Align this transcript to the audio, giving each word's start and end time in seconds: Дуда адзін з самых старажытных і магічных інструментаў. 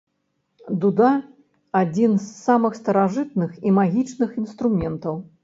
Дуда 0.85 1.09
адзін 1.81 2.11
з 2.23 2.33
самых 2.47 2.73
старажытных 2.81 3.51
і 3.67 3.75
магічных 3.79 4.29
інструментаў. 4.47 5.15